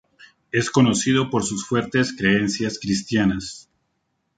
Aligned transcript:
Es 0.51 0.71
conocido 0.71 1.29
por 1.29 1.43
sus 1.43 1.63
fuertes 1.67 2.15
creencias 2.17 2.79
cristianas. 2.79 3.69